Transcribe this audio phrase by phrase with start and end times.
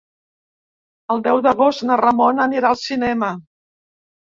[1.15, 3.33] El deu d'agost na Ramona anirà al cinema.